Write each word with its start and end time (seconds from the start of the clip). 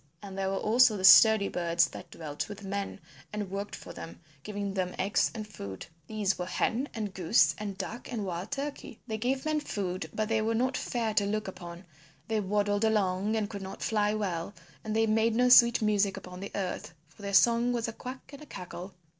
And 0.23 0.35
there 0.35 0.49
were 0.49 0.57
also 0.57 0.97
the 0.97 1.03
sturdy 1.03 1.47
birds 1.47 1.87
that 1.89 2.09
dwelt 2.09 2.49
with 2.49 2.63
men 2.63 2.99
and 3.31 3.51
worked 3.51 3.75
for 3.75 3.93
them, 3.93 4.19
giving 4.41 4.73
them 4.73 4.95
eggs 4.97 5.29
and 5.35 5.47
food. 5.47 5.85
These 6.07 6.39
were 6.39 6.47
Hen 6.47 6.89
and 6.95 7.13
Goose 7.13 7.53
and 7.59 7.77
Duck 7.77 8.11
and 8.11 8.25
Wild 8.25 8.49
Turkey. 8.49 8.99
They 9.05 9.19
gave 9.19 9.45
men 9.45 9.59
food, 9.59 10.09
but 10.11 10.27
they 10.27 10.41
were 10.41 10.55
not 10.55 10.75
fair 10.75 11.13
to 11.13 11.27
look 11.27 11.47
upon; 11.47 11.85
they 12.27 12.39
waddled 12.39 12.83
along 12.83 13.35
and 13.35 13.47
could 13.47 13.61
not 13.61 13.83
fly 13.83 14.15
well 14.15 14.55
and 14.83 14.95
they 14.95 15.05
made 15.05 15.35
no 15.35 15.49
sweet 15.49 15.83
music 15.83 16.17
upon 16.17 16.39
the 16.39 16.49
earth, 16.55 16.95
for 17.07 17.21
their 17.21 17.35
song 17.35 17.71
was 17.71 17.87
a 17.87 17.93
quack 17.93 18.31
and 18.33 18.41
a 18.41 18.47
cackle. 18.47 18.95